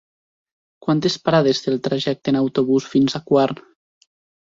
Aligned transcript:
Quantes 0.85 1.17
parades 1.27 1.63
té 1.65 1.71
el 1.73 1.79
trajecte 1.89 2.35
en 2.35 2.41
autobús 2.43 2.91
fins 2.97 3.19
a 3.19 3.25
Quart? 3.33 3.67